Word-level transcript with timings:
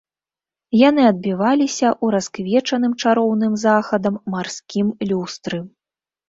Яны 0.89 1.03
адбіваліся 1.11 1.85
ў 1.89 2.05
расквечаным 2.15 2.93
чароўным 3.03 3.53
захадам 3.65 4.19
марскім 4.37 4.87
люстры. 5.13 5.63